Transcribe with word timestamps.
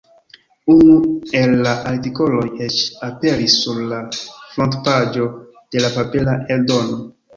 Unu 0.75 0.93
el 1.41 1.51
la 1.67 1.73
artikoloj 1.89 2.45
eĉ 2.69 2.77
aperis 3.09 3.57
sur 3.65 3.83
la 3.93 3.99
frontpaĝo 4.17 5.29
de 5.77 5.85
la 5.85 5.93
papera 5.99 6.35
eldono. 6.57 6.99